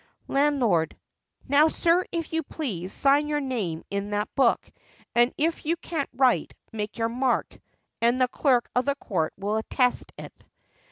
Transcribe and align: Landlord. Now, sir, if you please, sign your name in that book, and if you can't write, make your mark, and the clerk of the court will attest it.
Landlord. 0.27 0.97
Now, 1.47 1.67
sir, 1.67 2.03
if 2.11 2.33
you 2.33 2.41
please, 2.41 2.91
sign 2.91 3.27
your 3.27 3.39
name 3.39 3.83
in 3.91 4.09
that 4.09 4.33
book, 4.33 4.67
and 5.13 5.31
if 5.37 5.63
you 5.63 5.77
can't 5.77 6.09
write, 6.15 6.55
make 6.71 6.97
your 6.97 7.07
mark, 7.07 7.59
and 8.01 8.19
the 8.19 8.27
clerk 8.27 8.67
of 8.75 8.85
the 8.85 8.95
court 8.95 9.31
will 9.37 9.57
attest 9.57 10.11
it. 10.17 10.33